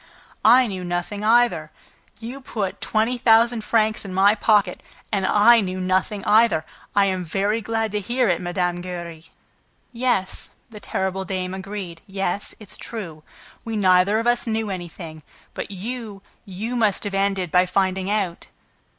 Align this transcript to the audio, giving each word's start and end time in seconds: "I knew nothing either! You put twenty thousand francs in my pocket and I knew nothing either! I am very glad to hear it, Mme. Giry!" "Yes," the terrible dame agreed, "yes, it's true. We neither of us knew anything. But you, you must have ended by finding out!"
"I 0.43 0.65
knew 0.65 0.83
nothing 0.83 1.23
either! 1.23 1.69
You 2.19 2.41
put 2.41 2.81
twenty 2.81 3.19
thousand 3.19 3.63
francs 3.63 4.03
in 4.03 4.15
my 4.15 4.33
pocket 4.33 4.81
and 5.11 5.27
I 5.27 5.59
knew 5.61 5.79
nothing 5.79 6.25
either! 6.25 6.65
I 6.95 7.05
am 7.05 7.23
very 7.23 7.61
glad 7.61 7.91
to 7.91 7.99
hear 7.99 8.27
it, 8.27 8.41
Mme. 8.41 8.81
Giry!" 8.81 9.25
"Yes," 9.93 10.49
the 10.71 10.79
terrible 10.79 11.23
dame 11.23 11.53
agreed, 11.53 12.01
"yes, 12.07 12.55
it's 12.59 12.77
true. 12.77 13.21
We 13.63 13.77
neither 13.77 14.17
of 14.17 14.25
us 14.25 14.47
knew 14.47 14.71
anything. 14.71 15.21
But 15.53 15.69
you, 15.69 16.23
you 16.45 16.75
must 16.75 17.03
have 17.03 17.13
ended 17.13 17.51
by 17.51 17.67
finding 17.67 18.09
out!" 18.09 18.47